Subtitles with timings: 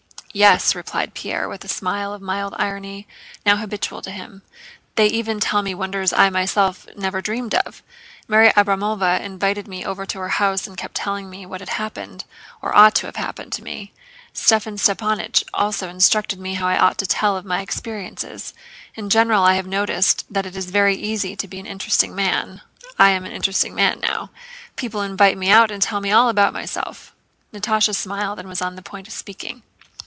[0.33, 3.05] "Yes," replied Pierre with the smile of mild irony
[3.45, 4.43] now habitual to him.
[4.95, 7.83] "They even tell me wonders I myself never dreamed of!
[8.29, 12.23] Mary Abrámovna invited me to her house and kept telling me what had happened,
[12.61, 13.91] or ought to have happened, to me.
[14.33, 18.53] Stepán Stepánych also instructed me how I ought to tell of my experiences.
[18.95, 22.61] In general I have noticed that it is very easy to be an interesting man
[22.97, 24.31] (I am an interesting man now);
[24.77, 27.13] people invite me out and tell me all about myself."
[27.53, 29.63] Natásha smiled and was on the point of speaking.